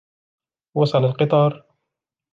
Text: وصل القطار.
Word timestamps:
وصل 0.77 1.05
القطار. 1.05 1.65